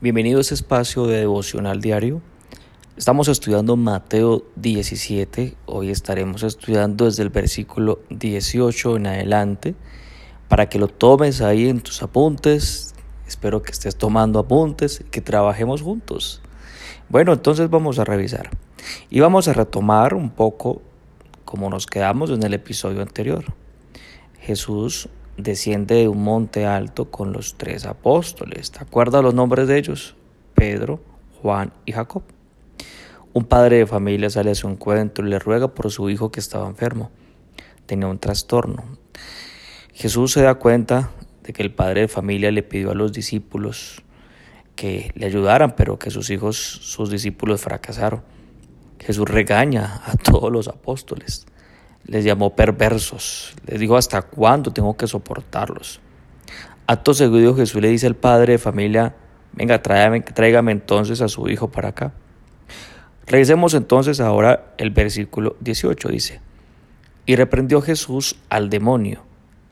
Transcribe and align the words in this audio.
Bienvenido 0.00 0.38
a 0.38 0.42
este 0.42 0.54
espacio 0.54 1.08
de 1.08 1.16
devocional 1.16 1.80
diario. 1.80 2.22
Estamos 2.96 3.26
estudiando 3.26 3.76
Mateo 3.76 4.44
17. 4.54 5.56
Hoy 5.66 5.90
estaremos 5.90 6.44
estudiando 6.44 7.06
desde 7.06 7.24
el 7.24 7.30
versículo 7.30 7.98
18 8.08 8.94
en 8.94 9.08
adelante 9.08 9.74
para 10.46 10.68
que 10.68 10.78
lo 10.78 10.86
tomes 10.86 11.40
ahí 11.40 11.68
en 11.68 11.80
tus 11.80 12.00
apuntes. 12.04 12.94
Espero 13.26 13.60
que 13.64 13.72
estés 13.72 13.96
tomando 13.96 14.38
apuntes 14.38 15.00
y 15.00 15.10
que 15.10 15.20
trabajemos 15.20 15.82
juntos. 15.82 16.42
Bueno, 17.08 17.32
entonces 17.32 17.68
vamos 17.68 17.98
a 17.98 18.04
revisar 18.04 18.50
y 19.10 19.18
vamos 19.18 19.48
a 19.48 19.52
retomar 19.52 20.14
un 20.14 20.30
poco 20.30 20.80
como 21.44 21.70
nos 21.70 21.88
quedamos 21.88 22.30
en 22.30 22.44
el 22.44 22.54
episodio 22.54 23.02
anterior. 23.02 23.46
Jesús 24.38 25.08
desciende 25.38 25.94
de 25.94 26.08
un 26.08 26.22
monte 26.22 26.66
alto 26.66 27.10
con 27.10 27.32
los 27.32 27.56
tres 27.56 27.86
apóstoles. 27.86 28.72
¿Te 28.72 28.80
acuerdas 28.80 29.22
los 29.22 29.34
nombres 29.34 29.68
de 29.68 29.78
ellos? 29.78 30.16
Pedro, 30.54 31.00
Juan 31.40 31.72
y 31.86 31.92
Jacob. 31.92 32.24
Un 33.32 33.44
padre 33.44 33.78
de 33.78 33.86
familia 33.86 34.28
sale 34.28 34.50
a 34.50 34.54
su 34.54 34.68
encuentro 34.68 35.26
y 35.26 35.30
le 35.30 35.38
ruega 35.38 35.68
por 35.68 35.90
su 35.90 36.10
hijo 36.10 36.30
que 36.32 36.40
estaba 36.40 36.68
enfermo. 36.68 37.10
Tenía 37.86 38.08
un 38.08 38.18
trastorno. 38.18 38.84
Jesús 39.94 40.32
se 40.32 40.42
da 40.42 40.56
cuenta 40.56 41.10
de 41.44 41.52
que 41.52 41.62
el 41.62 41.72
padre 41.72 42.02
de 42.02 42.08
familia 42.08 42.50
le 42.50 42.62
pidió 42.62 42.90
a 42.90 42.94
los 42.94 43.12
discípulos 43.12 44.02
que 44.74 45.12
le 45.14 45.26
ayudaran, 45.26 45.74
pero 45.76 45.98
que 45.98 46.10
sus 46.10 46.30
hijos, 46.30 46.56
sus 46.56 47.10
discípulos 47.10 47.60
fracasaron. 47.60 48.22
Jesús 48.98 49.28
regaña 49.28 50.02
a 50.04 50.16
todos 50.16 50.50
los 50.50 50.66
apóstoles 50.68 51.46
les 52.08 52.24
llamó 52.24 52.56
perversos. 52.56 53.54
Les 53.66 53.78
dijo, 53.78 53.96
¿hasta 53.96 54.22
cuándo 54.22 54.72
tengo 54.72 54.96
que 54.96 55.06
soportarlos? 55.06 56.00
Acto 56.86 57.14
seguido 57.14 57.54
Jesús 57.54 57.80
le 57.80 57.88
dice 57.88 58.06
al 58.06 58.16
padre 58.16 58.54
de 58.54 58.58
familia, 58.58 59.14
venga, 59.52 59.80
tráigame, 59.82 60.22
tráigame 60.22 60.72
entonces 60.72 61.20
a 61.20 61.28
su 61.28 61.48
hijo 61.48 61.70
para 61.70 61.90
acá. 61.90 62.14
Revisemos 63.26 63.74
entonces 63.74 64.20
ahora 64.20 64.72
el 64.78 64.90
versículo 64.90 65.56
18, 65.60 66.08
dice, 66.08 66.40
y 67.26 67.36
reprendió 67.36 67.82
Jesús 67.82 68.36
al 68.48 68.70
demonio, 68.70 69.22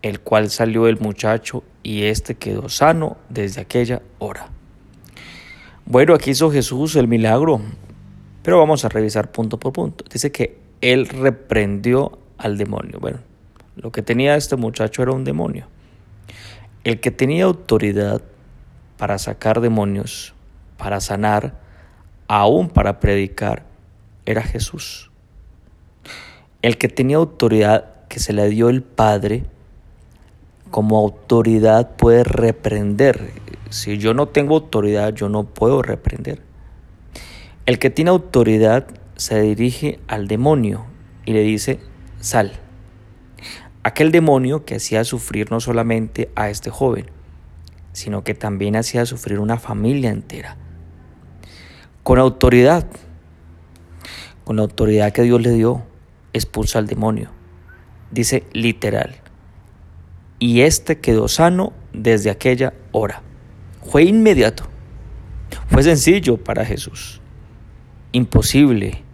el 0.03 0.21
cual 0.21 0.51
salió 0.51 0.85
del 0.85 1.01
muchacho 1.01 1.65
y 1.83 2.03
éste 2.03 2.35
quedó 2.35 2.69
sano 2.69 3.17
desde 3.31 3.63
aquella 3.63 4.03
hora. 4.19 4.51
Bueno, 5.87 6.13
aquí 6.13 6.33
hizo 6.33 6.51
Jesús 6.51 6.97
el 6.97 7.09
milagro, 7.09 7.63
pero 8.43 8.59
vamos 8.59 8.85
a 8.85 8.91
revisar 8.91 9.33
punto 9.33 9.59
por 9.59 9.73
punto. 9.73 10.05
Dice 10.13 10.31
que 10.31 10.59
él 10.83 11.09
reprendió 11.09 12.19
al 12.39 12.59
demonio. 12.59 12.99
Bueno, 13.01 13.19
lo 13.77 13.93
que 13.93 14.03
tenía 14.03 14.37
este 14.37 14.57
muchacho 14.57 15.03
era 15.03 15.13
un 15.13 15.25
demonio. 15.25 15.67
El 16.85 17.01
que 17.01 17.11
tenía 17.11 17.45
autoridad 17.45 18.23
para 18.97 19.19
sacar 19.19 19.61
demonios, 19.61 20.35
para 20.77 21.01
sanar, 21.01 21.59
aún 22.29 22.69
para 22.69 23.01
predicar, 23.01 23.65
era 24.25 24.43
Jesús. 24.43 25.11
El 26.63 26.79
que 26.79 26.89
tenía 26.89 27.17
autoridad 27.17 28.07
que 28.09 28.19
se 28.19 28.33
le 28.33 28.49
dio 28.49 28.69
el 28.69 28.83
Padre, 28.83 29.45
como 30.71 30.99
autoridad 30.99 31.97
puede 31.97 32.25
reprender. 32.25 33.31
Si 33.71 33.99
yo 33.99 34.15
no 34.15 34.29
tengo 34.29 34.55
autoridad, 34.55 35.15
yo 35.15 35.29
no 35.29 35.45
puedo 35.45 35.83
reprender. 35.83 36.43
El 37.67 37.79
que 37.79 37.91
tiene 37.91 38.11
autoridad 38.11 38.87
se 39.17 39.41
dirige 39.41 39.99
al 40.07 40.29
demonio 40.29 40.87
y 41.25 41.33
le 41.33 41.43
dice, 41.43 41.81
sal. 42.27 42.53
Aquel 43.85 44.11
demonio 44.11 44.65
que 44.65 44.75
hacía 44.75 45.05
sufrir 45.05 45.53
no 45.53 45.61
solamente 45.61 46.29
a 46.35 46.51
este 46.51 46.71
joven, 46.71 47.07
sino 47.93 48.25
que 48.25 48.35
también 48.35 48.75
hacía 48.75 49.07
sufrir 49.07 49.39
una 49.39 49.59
familia 49.59 50.11
entera. 50.11 50.57
Con 52.03 52.19
autoridad, 52.19 52.85
con 54.45 54.57
la 54.57 54.63
autoridad 54.63 55.13
que 55.13 55.23
Dios 55.23 55.41
le 55.41 55.53
dio, 55.53 55.85
expulsa 56.33 56.81
al 56.81 56.89
demonio. 56.89 57.31
Dice 58.11 58.45
literal. 58.53 59.15
Y 60.41 60.63
este 60.63 60.99
quedó 60.99 61.29
sano 61.29 61.73
desde 61.93 62.31
aquella 62.31 62.75
hora. 62.91 63.23
Fue 63.89 64.03
inmediato. 64.03 64.65
Fue 65.69 65.85
sencillo 65.85 66.43
para 66.43 66.65
Jesús. 66.65 67.21
Imposible 68.11 69.06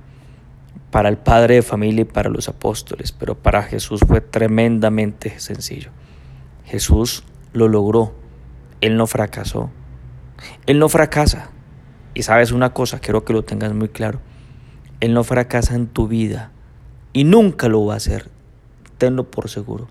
para 0.92 1.08
el 1.08 1.16
padre 1.16 1.54
de 1.54 1.62
familia 1.62 2.02
y 2.02 2.04
para 2.04 2.28
los 2.28 2.50
apóstoles, 2.50 3.12
pero 3.12 3.34
para 3.34 3.62
Jesús 3.62 4.02
fue 4.06 4.20
tremendamente 4.20 5.40
sencillo. 5.40 5.90
Jesús 6.66 7.24
lo 7.54 7.66
logró, 7.66 8.12
Él 8.82 8.98
no 8.98 9.06
fracasó, 9.06 9.70
Él 10.66 10.78
no 10.78 10.90
fracasa. 10.90 11.50
Y 12.12 12.24
sabes 12.24 12.52
una 12.52 12.74
cosa, 12.74 13.00
quiero 13.00 13.24
que 13.24 13.32
lo 13.32 13.42
tengas 13.42 13.72
muy 13.72 13.88
claro, 13.88 14.20
Él 15.00 15.14
no 15.14 15.24
fracasa 15.24 15.74
en 15.76 15.86
tu 15.86 16.08
vida 16.08 16.52
y 17.14 17.24
nunca 17.24 17.68
lo 17.68 17.86
va 17.86 17.94
a 17.94 17.96
hacer, 17.96 18.28
tenlo 18.98 19.30
por 19.30 19.48
seguro. 19.48 19.88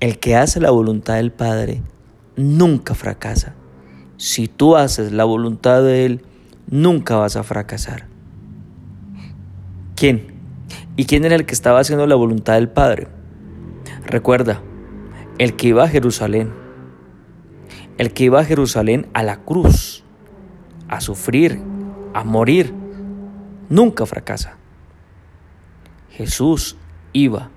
El 0.00 0.18
que 0.18 0.34
hace 0.34 0.58
la 0.58 0.72
voluntad 0.72 1.14
del 1.14 1.30
Padre 1.30 1.80
nunca 2.34 2.96
fracasa. 2.96 3.54
Si 4.16 4.48
tú 4.48 4.74
haces 4.74 5.12
la 5.12 5.22
voluntad 5.22 5.80
de 5.84 6.06
Él, 6.06 6.24
nunca 6.66 7.14
vas 7.14 7.36
a 7.36 7.44
fracasar. 7.44 8.09
¿Quién? 10.00 10.28
¿Y 10.96 11.04
quién 11.04 11.26
era 11.26 11.34
el 11.34 11.44
que 11.44 11.52
estaba 11.52 11.78
haciendo 11.78 12.06
la 12.06 12.14
voluntad 12.14 12.54
del 12.54 12.70
Padre? 12.70 13.08
Recuerda, 14.06 14.62
el 15.36 15.56
que 15.56 15.68
iba 15.68 15.84
a 15.84 15.88
Jerusalén, 15.88 16.54
el 17.98 18.14
que 18.14 18.24
iba 18.24 18.40
a 18.40 18.44
Jerusalén 18.46 19.08
a 19.12 19.22
la 19.22 19.44
cruz, 19.44 20.02
a 20.88 21.02
sufrir, 21.02 21.60
a 22.14 22.24
morir, 22.24 22.72
nunca 23.68 24.06
fracasa. 24.06 24.56
Jesús 26.12 26.78
iba, 27.12 27.50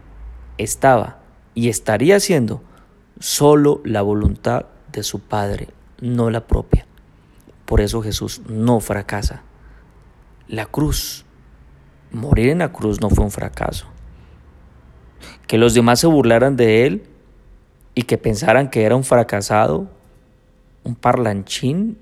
estaba 0.57 1.21
y 1.53 1.69
estaría 1.69 2.17
haciendo 2.17 2.61
solo 3.21 3.79
la 3.85 4.01
voluntad 4.01 4.65
de 4.91 5.03
su 5.03 5.21
Padre, 5.21 5.69
no 6.01 6.29
la 6.29 6.45
propia. 6.45 6.85
Por 7.63 7.79
eso 7.79 8.01
Jesús 8.01 8.41
no 8.49 8.81
fracasa. 8.81 9.43
La 10.49 10.65
cruz 10.65 11.23
morir 12.13 12.49
en 12.49 12.59
la 12.59 12.71
cruz 12.71 13.01
no 13.01 13.09
fue 13.09 13.25
un 13.25 13.31
fracaso. 13.31 13.87
Que 15.47 15.57
los 15.57 15.73
demás 15.73 15.99
se 15.99 16.07
burlaran 16.07 16.55
de 16.55 16.85
él 16.85 17.03
y 17.95 18.03
que 18.03 18.17
pensaran 18.17 18.69
que 18.69 18.83
era 18.83 18.95
un 18.95 19.03
fracasado, 19.03 19.87
un 20.83 20.95
parlanchín, 20.95 21.97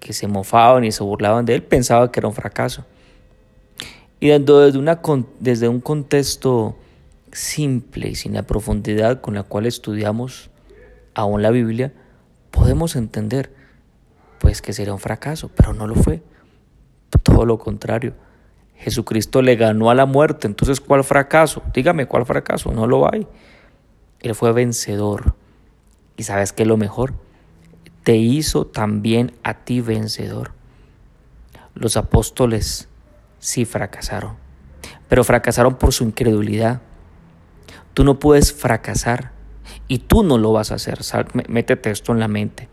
que 0.00 0.12
se 0.12 0.26
mofaban 0.26 0.84
y 0.84 0.90
se 0.90 1.04
burlaban 1.04 1.44
de 1.44 1.54
él, 1.54 1.62
pensaba 1.62 2.10
que 2.10 2.20
era 2.20 2.28
un 2.28 2.34
fracaso. 2.34 2.84
Y 4.18 4.28
desde, 4.28 4.78
una, 4.78 5.00
desde 5.38 5.68
un 5.68 5.80
contexto 5.80 6.76
simple 7.30 8.08
y 8.08 8.14
sin 8.14 8.34
la 8.34 8.42
profundidad 8.42 9.20
con 9.20 9.34
la 9.34 9.42
cual 9.42 9.66
estudiamos 9.66 10.50
aún 11.14 11.42
la 11.42 11.50
Biblia, 11.50 11.92
podemos 12.50 12.96
entender 12.96 13.52
pues 14.38 14.60
que 14.60 14.72
sería 14.72 14.92
un 14.92 14.98
fracaso, 14.98 15.50
pero 15.54 15.72
no 15.72 15.86
lo 15.86 15.94
fue. 15.94 16.22
Todo 17.22 17.46
lo 17.46 17.58
contrario 17.58 18.14
Jesucristo 18.82 19.42
le 19.42 19.54
ganó 19.54 19.90
a 19.90 19.94
la 19.94 20.06
muerte. 20.06 20.48
Entonces, 20.48 20.80
¿cuál 20.80 21.04
fracaso? 21.04 21.62
Dígame, 21.72 22.06
¿cuál 22.06 22.26
fracaso? 22.26 22.72
No 22.72 22.88
lo 22.88 23.10
hay. 23.12 23.28
Él 24.20 24.34
fue 24.34 24.52
vencedor. 24.52 25.36
¿Y 26.16 26.24
sabes 26.24 26.52
qué 26.52 26.62
es 26.62 26.68
lo 26.68 26.76
mejor? 26.76 27.14
Te 28.02 28.16
hizo 28.16 28.66
también 28.66 29.32
a 29.44 29.64
ti 29.64 29.80
vencedor. 29.80 30.50
Los 31.74 31.96
apóstoles 31.96 32.88
sí 33.38 33.64
fracasaron, 33.64 34.36
pero 35.08 35.22
fracasaron 35.22 35.76
por 35.76 35.92
su 35.92 36.02
incredulidad. 36.02 36.82
Tú 37.94 38.02
no 38.02 38.18
puedes 38.18 38.52
fracasar 38.52 39.30
y 39.86 39.98
tú 39.98 40.24
no 40.24 40.38
lo 40.38 40.52
vas 40.52 40.72
a 40.72 40.74
hacer. 40.74 40.98
Métete 41.48 41.92
esto 41.92 42.12
en 42.12 42.18
la 42.18 42.28
mente. 42.28 42.68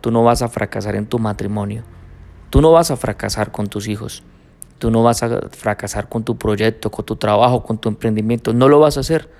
Tú 0.00 0.10
no 0.10 0.24
vas 0.24 0.40
a 0.40 0.48
fracasar 0.48 0.96
en 0.96 1.06
tu 1.06 1.18
matrimonio. 1.18 1.84
Tú 2.48 2.62
no 2.62 2.72
vas 2.72 2.90
a 2.90 2.96
fracasar 2.96 3.52
con 3.52 3.66
tus 3.66 3.88
hijos. 3.88 4.22
Tú 4.82 4.90
no 4.90 5.04
vas 5.04 5.22
a 5.22 5.48
fracasar 5.50 6.08
con 6.08 6.24
tu 6.24 6.36
proyecto, 6.36 6.90
con 6.90 7.04
tu 7.04 7.14
trabajo, 7.14 7.62
con 7.62 7.78
tu 7.78 7.88
emprendimiento. 7.88 8.52
No 8.52 8.68
lo 8.68 8.80
vas 8.80 8.96
a 8.96 9.00
hacer. 9.02 9.30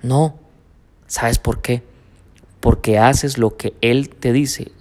No. 0.00 0.38
¿Sabes 1.06 1.38
por 1.38 1.60
qué? 1.60 1.82
Porque 2.60 2.98
haces 2.98 3.36
lo 3.36 3.58
que 3.58 3.74
Él 3.82 4.08
te 4.08 4.32
dice 4.32 4.72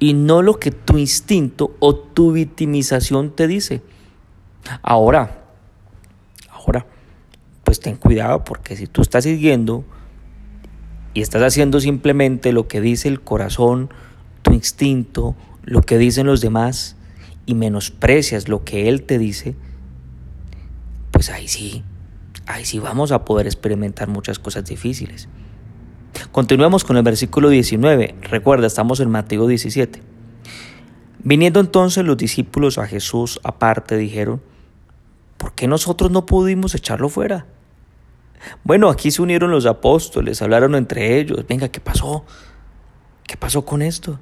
y 0.00 0.14
no 0.14 0.42
lo 0.42 0.58
que 0.58 0.72
tu 0.72 0.98
instinto 0.98 1.76
o 1.78 1.94
tu 1.94 2.32
victimización 2.32 3.30
te 3.30 3.46
dice. 3.46 3.82
Ahora, 4.82 5.44
ahora, 6.50 6.84
pues 7.62 7.78
ten 7.78 7.94
cuidado 7.94 8.42
porque 8.42 8.74
si 8.74 8.88
tú 8.88 9.00
estás 9.00 9.22
siguiendo 9.22 9.84
y 11.12 11.20
estás 11.20 11.42
haciendo 11.44 11.78
simplemente 11.78 12.52
lo 12.52 12.66
que 12.66 12.80
dice 12.80 13.06
el 13.06 13.20
corazón, 13.20 13.90
tu 14.42 14.52
instinto, 14.54 15.36
lo 15.62 15.82
que 15.82 15.98
dicen 15.98 16.26
los 16.26 16.40
demás, 16.40 16.96
y 17.46 17.54
menosprecias 17.54 18.48
lo 18.48 18.64
que 18.64 18.88
Él 18.88 19.02
te 19.02 19.18
dice, 19.18 19.54
pues 21.10 21.30
ahí 21.30 21.48
sí, 21.48 21.82
ahí 22.46 22.64
sí 22.64 22.78
vamos 22.78 23.12
a 23.12 23.24
poder 23.24 23.46
experimentar 23.46 24.08
muchas 24.08 24.38
cosas 24.38 24.64
difíciles. 24.64 25.28
Continuamos 26.32 26.84
con 26.84 26.96
el 26.96 27.02
versículo 27.02 27.48
19. 27.48 28.16
Recuerda, 28.22 28.66
estamos 28.66 29.00
en 29.00 29.10
Mateo 29.10 29.46
17. 29.46 30.02
Viniendo 31.22 31.60
entonces 31.60 32.04
los 32.04 32.16
discípulos 32.16 32.78
a 32.78 32.86
Jesús 32.86 33.40
aparte, 33.42 33.96
dijeron, 33.96 34.42
¿por 35.38 35.54
qué 35.54 35.66
nosotros 35.66 36.10
no 36.10 36.26
pudimos 36.26 36.74
echarlo 36.74 37.08
fuera? 37.08 37.46
Bueno, 38.62 38.90
aquí 38.90 39.10
se 39.10 39.22
unieron 39.22 39.50
los 39.50 39.66
apóstoles, 39.66 40.42
hablaron 40.42 40.74
entre 40.74 41.18
ellos, 41.18 41.44
venga, 41.48 41.68
¿qué 41.68 41.80
pasó? 41.80 42.24
¿Qué 43.26 43.36
pasó 43.36 43.64
con 43.64 43.80
esto? 43.82 44.20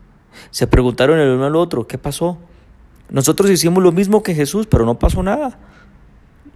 Se 0.50 0.66
preguntaron 0.66 1.18
el 1.18 1.28
uno 1.30 1.46
al 1.46 1.56
otro, 1.56 1.86
¿qué 1.86 1.98
pasó? 1.98 2.38
Nosotros 3.12 3.50
hicimos 3.50 3.82
lo 3.82 3.92
mismo 3.92 4.22
que 4.22 4.34
Jesús, 4.34 4.66
pero 4.66 4.86
no 4.86 4.98
pasó 4.98 5.22
nada. 5.22 5.58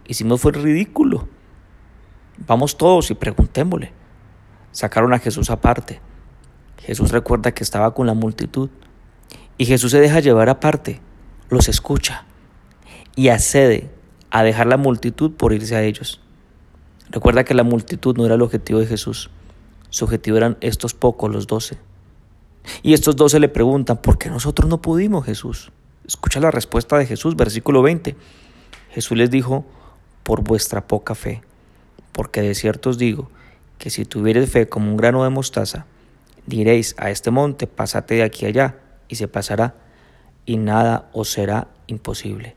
Hicimos 0.08 0.40
fue 0.40 0.52
ridículo. 0.52 1.28
Vamos 2.46 2.78
todos 2.78 3.10
y 3.10 3.14
preguntémosle. 3.14 3.92
Sacaron 4.72 5.12
a 5.12 5.18
Jesús 5.18 5.50
aparte. 5.50 6.00
Jesús 6.78 7.10
recuerda 7.10 7.52
que 7.52 7.62
estaba 7.62 7.92
con 7.92 8.06
la 8.06 8.14
multitud. 8.14 8.70
Y 9.58 9.66
Jesús 9.66 9.90
se 9.90 10.00
deja 10.00 10.20
llevar 10.20 10.48
aparte, 10.48 11.02
los 11.50 11.68
escucha 11.68 12.24
y 13.14 13.28
accede 13.28 13.90
a 14.30 14.42
dejar 14.42 14.66
la 14.66 14.78
multitud 14.78 15.32
por 15.32 15.52
irse 15.52 15.76
a 15.76 15.82
ellos. 15.82 16.22
Recuerda 17.10 17.44
que 17.44 17.52
la 17.52 17.64
multitud 17.64 18.16
no 18.16 18.24
era 18.24 18.34
el 18.34 18.42
objetivo 18.42 18.78
de 18.78 18.86
Jesús. 18.86 19.28
Su 19.90 20.06
objetivo 20.06 20.38
eran 20.38 20.56
estos 20.62 20.94
pocos, 20.94 21.30
los 21.30 21.46
doce. 21.46 21.76
Y 22.82 22.94
estos 22.94 23.14
doce 23.14 23.40
le 23.40 23.50
preguntan, 23.50 23.98
¿por 23.98 24.16
qué 24.16 24.30
nosotros 24.30 24.70
no 24.70 24.80
pudimos, 24.80 25.26
Jesús? 25.26 25.70
Escucha 26.06 26.40
la 26.40 26.50
respuesta 26.50 26.98
de 26.98 27.06
Jesús, 27.06 27.36
versículo 27.36 27.82
20. 27.82 28.16
Jesús 28.90 29.16
les 29.16 29.30
dijo, 29.30 29.64
por 30.22 30.42
vuestra 30.42 30.86
poca 30.86 31.14
fe, 31.14 31.42
porque 32.12 32.42
de 32.42 32.54
cierto 32.54 32.90
os 32.90 32.98
digo 32.98 33.30
que 33.78 33.90
si 33.90 34.04
tuviereis 34.04 34.50
fe 34.50 34.68
como 34.68 34.90
un 34.90 34.96
grano 34.96 35.24
de 35.24 35.30
mostaza, 35.30 35.86
diréis 36.46 36.94
a 36.98 37.10
este 37.10 37.30
monte, 37.30 37.66
pásate 37.66 38.14
de 38.14 38.22
aquí 38.22 38.46
allá, 38.46 38.76
y 39.08 39.16
se 39.16 39.28
pasará, 39.28 39.74
y 40.44 40.56
nada 40.56 41.10
os 41.12 41.30
será 41.30 41.68
imposible. 41.86 42.56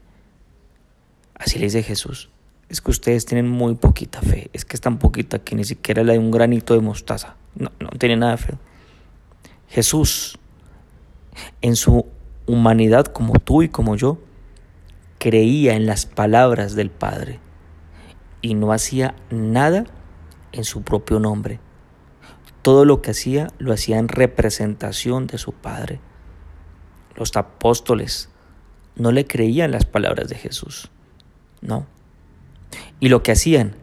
Así 1.36 1.60
le 1.60 1.66
dice 1.66 1.84
Jesús 1.84 2.30
es 2.70 2.82
que 2.82 2.92
ustedes 2.92 3.26
tienen 3.26 3.50
muy 3.50 3.76
poquita 3.76 4.22
fe, 4.22 4.50
es 4.54 4.64
que 4.64 4.78
es 4.78 4.82
tan 4.82 5.00
poquita 5.00 5.40
que 5.40 5.56
ni 5.56 5.66
siquiera 5.66 6.04
la 6.04 6.14
de 6.14 6.20
un 6.20 6.30
granito 6.30 6.76
de 6.76 6.82
mostaza, 6.82 7.36
no, 7.56 7.72
no 7.80 7.90
tiene 7.98 8.16
nada 8.16 8.34
de 8.34 8.38
fe. 8.38 8.54
Jesús, 9.70 10.38
en 11.62 11.76
su 11.76 12.06
humanidad 12.50 13.06
como 13.06 13.34
tú 13.34 13.64
y 13.64 13.70
como 13.70 13.96
yo, 13.96 14.20
creía 15.18 15.76
en 15.76 15.86
las 15.86 16.06
palabras 16.06 16.76
del 16.76 16.90
Padre 16.90 17.40
y 18.42 18.54
no 18.54 18.72
hacía 18.72 19.16
nada 19.30 19.86
en 20.52 20.64
su 20.64 20.82
propio 20.82 21.20
nombre. 21.20 21.60
Todo 22.62 22.86
lo 22.86 23.02
que 23.02 23.12
hacía 23.12 23.48
lo 23.58 23.74
hacía 23.74 23.98
en 23.98 24.08
representación 24.08 25.28
de 25.28 25.38
su 25.38 25.54
Padre. 25.54 26.00
Los 27.16 27.36
apóstoles 27.36 28.30
no 28.96 29.12
le 29.12 29.26
creían 29.26 29.72
las 29.72 29.86
palabras 29.86 30.28
de 30.30 30.36
Jesús, 30.36 30.92
no 31.62 31.86
y 33.00 33.10
lo 33.10 33.24
que 33.24 33.32
hacían 33.32 33.76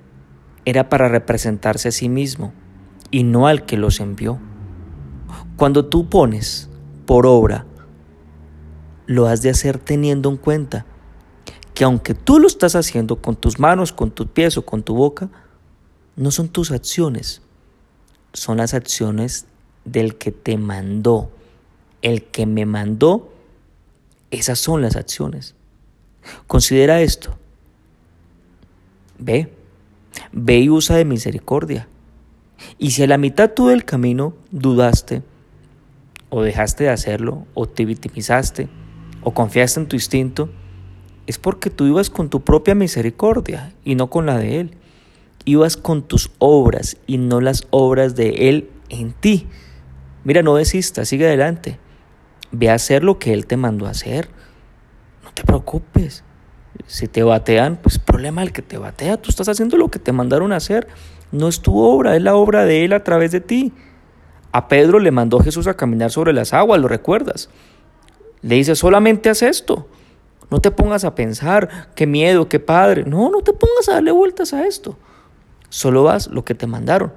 era 0.64 0.88
para 0.88 1.08
representarse 1.08 1.88
a 1.88 1.92
sí 1.92 2.08
mismo 2.08 2.52
y 3.10 3.22
no 3.22 3.46
al 3.46 3.64
que 3.64 3.76
los 3.76 4.00
envió. 4.00 4.38
Cuando 5.56 5.86
tú 5.86 6.08
pones 6.08 6.68
por 7.06 7.26
obra, 7.26 7.65
lo 9.06 9.26
has 9.26 9.42
de 9.42 9.50
hacer 9.50 9.78
teniendo 9.78 10.28
en 10.28 10.36
cuenta 10.36 10.84
que 11.74 11.84
aunque 11.84 12.14
tú 12.14 12.38
lo 12.38 12.46
estás 12.46 12.74
haciendo 12.74 13.16
con 13.16 13.36
tus 13.36 13.58
manos, 13.58 13.92
con 13.92 14.10
tus 14.10 14.26
pies 14.28 14.56
o 14.56 14.64
con 14.64 14.82
tu 14.82 14.94
boca, 14.94 15.28
no 16.16 16.30
son 16.30 16.48
tus 16.48 16.70
acciones, 16.70 17.42
son 18.32 18.56
las 18.56 18.74
acciones 18.74 19.46
del 19.84 20.16
que 20.16 20.32
te 20.32 20.56
mandó. 20.56 21.30
El 22.02 22.24
que 22.24 22.46
me 22.46 22.66
mandó, 22.66 23.32
esas 24.30 24.58
son 24.58 24.82
las 24.82 24.96
acciones. 24.96 25.54
Considera 26.46 27.00
esto. 27.00 27.36
Ve, 29.18 29.52
ve 30.32 30.58
y 30.60 30.70
usa 30.70 30.96
de 30.96 31.04
misericordia. 31.04 31.88
Y 32.78 32.92
si 32.92 33.02
a 33.02 33.06
la 33.06 33.18
mitad 33.18 33.52
tú 33.52 33.68
del 33.68 33.84
camino 33.84 34.34
dudaste, 34.50 35.22
o 36.28 36.42
dejaste 36.42 36.84
de 36.84 36.90
hacerlo, 36.90 37.46
o 37.54 37.66
te 37.66 37.84
victimizaste, 37.84 38.68
o 39.26 39.32
confiaste 39.34 39.80
en 39.80 39.88
tu 39.88 39.96
instinto, 39.96 40.48
es 41.26 41.36
porque 41.36 41.68
tú 41.68 41.84
ibas 41.84 42.10
con 42.10 42.30
tu 42.30 42.42
propia 42.42 42.76
misericordia 42.76 43.72
y 43.84 43.96
no 43.96 44.08
con 44.08 44.24
la 44.24 44.38
de 44.38 44.60
Él. 44.60 44.76
Ibas 45.44 45.76
con 45.76 46.04
tus 46.04 46.30
obras 46.38 46.96
y 47.08 47.18
no 47.18 47.40
las 47.40 47.66
obras 47.70 48.14
de 48.14 48.48
Él 48.48 48.70
en 48.88 49.10
ti. 49.14 49.48
Mira, 50.22 50.42
no 50.42 50.54
desistas, 50.54 51.08
sigue 51.08 51.26
adelante. 51.26 51.80
Ve 52.52 52.70
a 52.70 52.74
hacer 52.74 53.02
lo 53.02 53.18
que 53.18 53.32
Él 53.32 53.46
te 53.46 53.56
mandó 53.56 53.88
a 53.88 53.90
hacer. 53.90 54.28
No 55.24 55.32
te 55.32 55.42
preocupes. 55.42 56.22
Si 56.86 57.08
te 57.08 57.24
batean, 57.24 57.80
pues 57.82 57.98
problema 57.98 58.44
el 58.44 58.52
que 58.52 58.62
te 58.62 58.78
batea. 58.78 59.16
Tú 59.16 59.30
estás 59.30 59.48
haciendo 59.48 59.76
lo 59.76 59.88
que 59.88 59.98
te 59.98 60.12
mandaron 60.12 60.52
a 60.52 60.56
hacer. 60.56 60.86
No 61.32 61.48
es 61.48 61.62
tu 61.62 61.76
obra, 61.80 62.14
es 62.14 62.22
la 62.22 62.36
obra 62.36 62.64
de 62.64 62.84
Él 62.84 62.92
a 62.92 63.02
través 63.02 63.32
de 63.32 63.40
ti. 63.40 63.72
A 64.52 64.68
Pedro 64.68 65.00
le 65.00 65.10
mandó 65.10 65.40
Jesús 65.40 65.66
a 65.66 65.74
caminar 65.74 66.12
sobre 66.12 66.32
las 66.32 66.52
aguas, 66.52 66.80
¿lo 66.80 66.86
recuerdas? 66.86 67.50
Le 68.46 68.54
dice, 68.54 68.76
solamente 68.76 69.28
haz 69.28 69.42
esto. 69.42 69.88
No 70.52 70.60
te 70.60 70.70
pongas 70.70 71.04
a 71.04 71.16
pensar, 71.16 71.90
qué 71.96 72.06
miedo, 72.06 72.48
qué 72.48 72.60
padre. 72.60 73.02
No, 73.02 73.28
no 73.28 73.40
te 73.40 73.52
pongas 73.52 73.88
a 73.88 73.94
darle 73.94 74.12
vueltas 74.12 74.52
a 74.52 74.68
esto. 74.68 74.96
Solo 75.68 76.08
haz 76.08 76.28
lo 76.28 76.44
que 76.44 76.54
te 76.54 76.68
mandaron. 76.68 77.12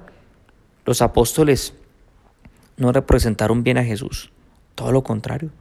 Los 0.84 1.02
apóstoles 1.02 1.72
no 2.76 2.90
representaron 2.90 3.62
bien 3.62 3.78
a 3.78 3.84
Jesús. 3.84 4.32
Todo 4.74 4.90
lo 4.90 5.04
contrario. 5.04 5.52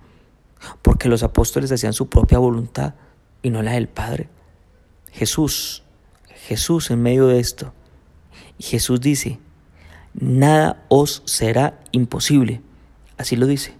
Porque 0.81 1.07
los 1.07 1.21
apóstoles 1.21 1.71
hacían 1.71 1.93
su 1.93 2.09
propia 2.09 2.39
voluntad 2.39 2.95
y 3.43 3.51
no 3.51 3.61
la 3.61 3.73
del 3.73 3.89
Padre. 3.89 4.27
Jesús, 5.11 5.83
Jesús 6.47 6.89
en 6.89 7.03
medio 7.03 7.27
de 7.27 7.39
esto. 7.39 7.73
Y 8.57 8.63
Jesús 8.63 9.01
dice, 9.01 9.37
nada 10.15 10.83
os 10.89 11.21
será 11.25 11.79
imposible. 11.91 12.63
Así 13.19 13.35
lo 13.35 13.45
dice. 13.45 13.78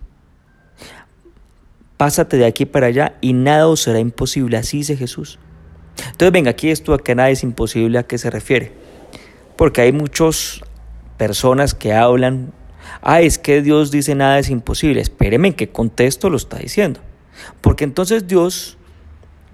Pásate 2.00 2.38
de 2.38 2.46
aquí 2.46 2.66
para 2.66 2.88
allá 2.88 3.18
y 3.22 3.34
nada 3.34 3.68
os 3.68 3.82
será 3.82 4.00
imposible. 4.00 4.58
Así 4.58 4.78
dice 4.78 4.96
Jesús. 4.96 5.38
Entonces, 5.98 6.32
venga, 6.32 6.52
aquí 6.52 6.70
esto 6.70 6.94
a 6.94 6.98
que 6.98 7.14
nada 7.14 7.30
es 7.30 7.44
imposible, 7.44 8.00
¿a 8.00 8.04
qué 8.04 8.18
se 8.18 8.32
refiere? 8.32 8.72
Porque 9.58 9.82
hay 9.82 9.92
muchas 9.92 10.62
personas 11.18 11.76
que 11.76 11.94
hablan, 11.94 12.54
ah, 13.02 13.20
es 13.20 13.38
que 13.38 13.62
Dios 13.62 13.92
dice 13.92 14.16
nada 14.16 14.40
es 14.40 14.50
imposible. 14.50 15.02
Espéreme 15.02 15.50
en 15.50 15.54
qué 15.54 15.70
contexto 15.70 16.30
lo 16.30 16.38
está 16.38 16.58
diciendo. 16.58 17.02
Porque 17.62 17.84
entonces 17.84 18.28
Dios 18.28 18.78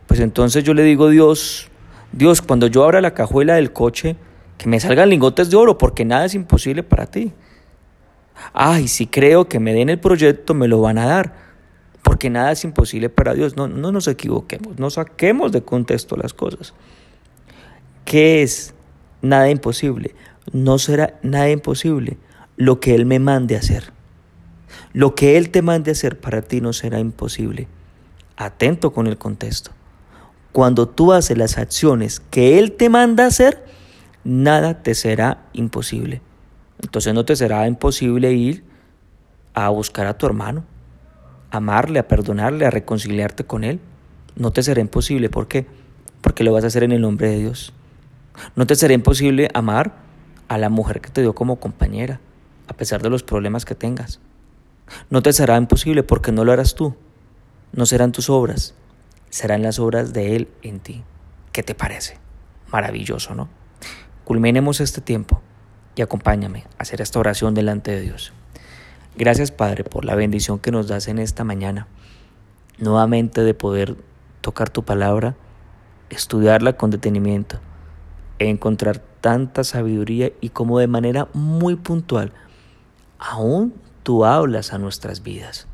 pues 0.07 0.19
entonces 0.19 0.63
yo 0.63 0.73
le 0.73 0.83
digo, 0.83 1.09
Dios, 1.09 1.67
Dios, 2.11 2.41
cuando 2.41 2.67
yo 2.67 2.83
abra 2.83 3.01
la 3.01 3.13
cajuela 3.13 3.55
del 3.55 3.73
coche, 3.73 4.15
que 4.57 4.69
me 4.69 4.79
salgan 4.79 5.09
lingotes 5.09 5.49
de 5.49 5.57
oro, 5.57 5.77
porque 5.77 6.05
nada 6.05 6.25
es 6.25 6.35
imposible 6.35 6.83
para 6.83 7.07
ti. 7.07 7.33
Ay, 8.53 8.87
si 8.87 9.07
creo 9.07 9.47
que 9.47 9.59
me 9.59 9.73
den 9.73 9.89
el 9.89 9.99
proyecto, 9.99 10.53
me 10.53 10.67
lo 10.67 10.81
van 10.81 10.97
a 10.97 11.05
dar, 11.05 11.33
porque 12.05 12.29
nada 12.29 12.51
es 12.51 12.63
imposible 12.63 13.09
para 13.09 13.33
Dios. 13.33 13.57
No, 13.57 13.67
no 13.67 13.91
nos 13.91 14.07
equivoquemos, 14.07 14.77
no 14.77 14.91
saquemos 14.91 15.51
de 15.51 15.63
contexto 15.63 16.15
las 16.15 16.35
cosas. 16.35 16.75
¿Qué 18.05 18.43
es 18.43 18.75
nada 19.23 19.49
imposible? 19.49 20.13
No 20.53 20.77
será 20.77 21.19
nada 21.23 21.49
imposible 21.49 22.17
lo 22.57 22.79
que 22.79 22.93
Él 22.93 23.07
me 23.07 23.17
mande 23.17 23.55
hacer. 23.55 23.91
Lo 24.93 25.15
que 25.15 25.35
Él 25.35 25.49
te 25.49 25.63
mande 25.63 25.91
hacer 25.91 26.19
para 26.19 26.43
ti 26.43 26.61
no 26.61 26.73
será 26.73 26.99
imposible. 26.99 27.67
Atento 28.37 28.93
con 28.93 29.07
el 29.07 29.17
contexto. 29.17 29.71
Cuando 30.51 30.87
tú 30.87 31.11
haces 31.11 31.39
las 31.39 31.57
acciones 31.57 32.19
que 32.19 32.59
Él 32.59 32.73
te 32.73 32.87
manda 32.87 33.25
hacer, 33.25 33.65
nada 34.23 34.83
te 34.83 34.93
será 34.93 35.47
imposible. 35.53 36.21
Entonces 36.83 37.15
no 37.15 37.25
te 37.25 37.35
será 37.35 37.67
imposible 37.67 38.31
ir 38.33 38.63
a 39.55 39.69
buscar 39.69 40.05
a 40.05 40.19
tu 40.19 40.27
hermano, 40.27 40.65
amarle, 41.57 41.99
a 41.99 42.07
perdonarle, 42.07 42.65
a 42.65 42.71
reconciliarte 42.71 43.45
con 43.45 43.63
Él. 43.63 43.79
No 44.35 44.51
te 44.51 44.63
será 44.63 44.81
imposible. 44.81 45.29
¿Por 45.29 45.47
qué? 45.47 45.65
Porque 46.21 46.43
lo 46.43 46.53
vas 46.53 46.63
a 46.63 46.67
hacer 46.67 46.83
en 46.83 46.91
el 46.91 47.01
nombre 47.01 47.29
de 47.29 47.39
Dios. 47.39 47.73
No 48.55 48.67
te 48.67 48.75
será 48.75 48.93
imposible 48.93 49.49
amar 49.53 49.95
a 50.47 50.57
la 50.57 50.69
mujer 50.69 51.01
que 51.01 51.09
te 51.09 51.21
dio 51.21 51.33
como 51.33 51.59
compañera, 51.59 52.19
a 52.67 52.73
pesar 52.73 53.01
de 53.01 53.09
los 53.09 53.23
problemas 53.23 53.65
que 53.65 53.75
tengas. 53.75 54.19
No 55.09 55.21
te 55.21 55.33
será 55.33 55.57
imposible 55.57 56.03
porque 56.03 56.31
no 56.31 56.43
lo 56.43 56.51
harás 56.51 56.75
tú. 56.75 56.95
No 57.71 57.85
serán 57.85 58.11
tus 58.11 58.29
obras, 58.29 58.73
serán 59.29 59.61
las 59.61 59.79
obras 59.79 60.13
de 60.13 60.35
Él 60.35 60.47
en 60.61 60.79
ti. 60.79 61.03
¿Qué 61.51 61.63
te 61.63 61.75
parece? 61.75 62.17
Maravilloso, 62.71 63.35
¿no? 63.35 63.49
Culminemos 64.23 64.79
este 64.79 65.01
tiempo 65.01 65.41
y 65.95 66.01
acompáñame 66.01 66.65
a 66.77 66.83
hacer 66.83 67.01
esta 67.01 67.19
oración 67.19 67.53
delante 67.53 67.91
de 67.91 68.01
Dios. 68.01 68.33
Gracias 69.17 69.51
Padre 69.51 69.83
por 69.83 70.05
la 70.05 70.15
bendición 70.15 70.59
que 70.59 70.71
nos 70.71 70.87
das 70.87 71.07
en 71.07 71.19
esta 71.19 71.43
mañana, 71.43 71.87
nuevamente 72.77 73.41
de 73.41 73.53
poder 73.53 73.95
tocar 74.41 74.69
tu 74.69 74.83
palabra, 74.83 75.35
estudiarla 76.09 76.73
con 76.73 76.91
detenimiento 76.91 77.59
encontrar 78.39 78.99
tanta 79.21 79.63
sabiduría 79.63 80.31
y 80.41 80.49
como 80.49 80.79
de 80.79 80.87
manera 80.87 81.29
muy 81.33 81.75
puntual 81.75 82.33
aún 83.17 83.73
tú 84.03 84.25
hablas 84.25 84.73
a 84.73 84.77
nuestras 84.77 85.23
vidas. 85.23 85.67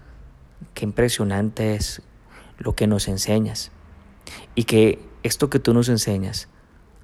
Qué 0.73 0.85
impresionante 0.85 1.75
es 1.75 2.01
lo 2.57 2.75
que 2.75 2.87
nos 2.87 3.07
enseñas. 3.07 3.71
Y 4.55 4.65
que 4.65 5.03
esto 5.23 5.49
que 5.49 5.59
tú 5.59 5.73
nos 5.73 5.89
enseñas 5.89 6.47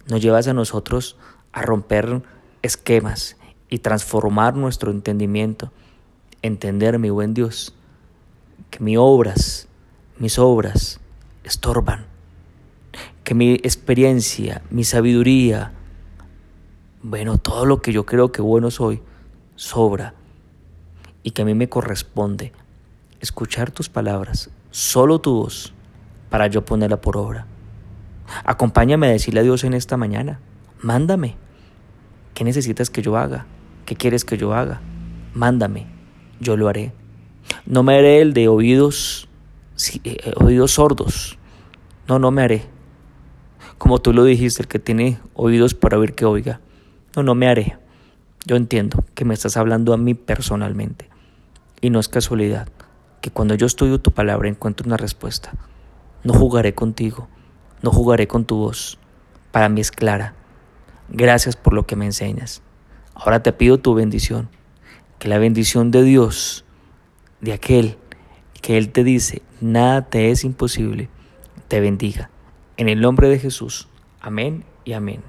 nos 0.08 0.22
llevas 0.22 0.48
a 0.48 0.54
nosotros 0.54 1.18
a 1.52 1.64
romper 1.64 2.22
esquemas 2.62 3.36
y 3.70 3.80
transformar 3.80 4.56
nuestro 4.56 4.92
entendimiento. 4.92 5.74
Entender, 6.42 7.00
mi 7.00 7.10
buen 7.10 7.34
Dios, 7.34 7.74
que 8.70 8.80
mis 8.84 8.98
obras, 8.98 9.68
mis 10.18 10.38
obras 10.40 11.00
estorban. 11.44 12.06
Que 13.24 13.34
mi 13.34 13.54
experiencia, 13.54 14.62
mi 14.70 14.84
sabiduría, 14.84 15.74
bueno, 17.02 17.38
todo 17.38 17.66
lo 17.66 17.82
que 17.82 17.92
yo 17.92 18.06
creo 18.06 18.32
que 18.32 18.42
bueno 18.42 18.72
soy, 18.72 19.02
sobra. 19.56 20.14
Y 21.24 21.32
que 21.32 21.42
a 21.42 21.46
mí 21.46 21.54
me 21.54 21.70
corresponde 21.70 22.54
escuchar 23.20 23.72
tus 23.72 23.90
palabras, 23.90 24.50
solo 24.72 25.20
tu 25.20 25.34
voz, 25.34 25.74
para 26.30 26.48
yo 26.48 26.64
ponerla 26.64 27.02
por 27.02 27.18
obra. 27.18 27.48
Acompáñame 28.44 29.08
a 29.08 29.12
decirle 29.12 29.40
a 29.40 29.44
Dios 29.44 29.64
en 29.64 29.74
esta 29.74 29.98
mañana, 29.98 30.40
mándame. 30.82 31.36
¿Qué 32.34 32.44
necesitas 32.44 32.90
que 32.90 33.02
yo 33.02 33.18
haga? 33.18 33.46
¿Qué 33.86 33.96
quieres 33.96 34.26
que 34.26 34.38
yo 34.38 34.54
haga? 34.54 34.82
Mándame, 35.34 35.88
yo 36.40 36.58
lo 36.58 36.68
haré. 36.68 36.94
No 37.66 37.84
me 37.84 37.96
haré 37.96 38.22
el 38.22 38.34
de 38.34 38.48
oídos, 38.48 39.28
eh, 40.04 40.34
oídos 40.38 40.72
sordos. 40.72 41.38
No, 42.08 42.20
no 42.20 42.32
me 42.32 42.42
haré. 42.42 42.64
Como 43.78 44.00
tú 44.00 44.14
lo 44.14 44.24
dijiste, 44.24 44.64
el 44.64 44.68
que 44.68 44.80
tiene 44.80 45.20
oídos 45.34 45.74
para 45.74 45.98
oír 45.98 46.14
que 46.14 46.26
oiga. 46.26 46.60
No, 47.16 47.24
no 47.24 47.36
me 47.36 47.48
haré. 47.48 47.78
Yo 48.46 48.56
entiendo 48.56 49.04
que 49.14 49.26
me 49.26 49.34
estás 49.34 49.58
hablando 49.58 49.94
a 49.94 49.98
mí 49.98 50.14
personalmente. 50.14 51.10
Y 51.82 51.90
no 51.90 52.00
es 52.00 52.08
casualidad 52.08 52.70
que 53.22 53.32
cuando 53.32 53.56
yo 53.56 53.68
estudio 53.68 54.00
tu 54.00 54.12
palabra 54.12 54.48
encuentro 54.48 54.88
una 54.88 54.98
respuesta. 54.98 55.52
No 56.24 56.34
jugaré 56.34 56.74
contigo, 56.74 57.28
no 57.82 57.92
jugaré 57.92 58.28
con 58.28 58.46
tu 58.46 58.58
voz. 58.58 58.98
Para 59.52 59.70
mí 59.70 59.82
es 59.82 59.92
clara. 59.92 60.34
Gracias 61.10 61.56
por 61.56 61.74
lo 61.74 61.86
que 61.86 61.96
me 61.96 62.06
enseñas. 62.06 62.62
Ahora 63.14 63.44
te 63.44 63.54
pido 63.54 63.78
tu 63.80 63.94
bendición. 63.94 64.50
Que 65.20 65.28
la 65.28 65.38
bendición 65.38 65.92
de 65.92 66.04
Dios, 66.04 66.66
de 67.42 67.54
aquel 67.54 67.98
que 68.62 68.78
Él 68.78 68.90
te 68.90 69.04
dice, 69.04 69.42
nada 69.62 70.10
te 70.10 70.32
es 70.32 70.44
imposible, 70.44 71.10
te 71.68 71.80
bendiga. 71.80 72.30
En 72.78 72.90
el 72.90 73.02
nombre 73.02 73.30
de 73.30 73.40
Jesús. 73.40 73.88
Amén 74.20 74.64
y 74.86 74.94
amén. 74.94 75.22